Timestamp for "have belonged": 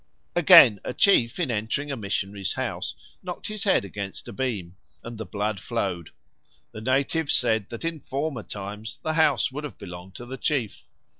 9.63-10.15